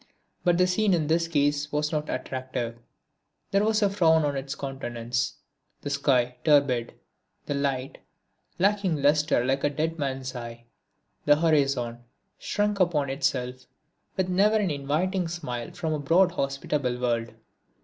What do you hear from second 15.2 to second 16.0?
smile from a